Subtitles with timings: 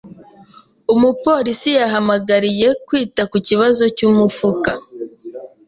[0.93, 4.71] Umupolisi yahamagariye kwita ku kibazo cy’imifuka.